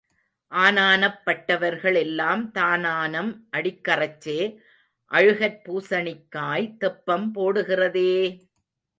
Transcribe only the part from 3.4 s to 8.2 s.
அடிக்கறச்சே அழுகற் பூசணிக்காய் தெப்பம் போடுகிறதே!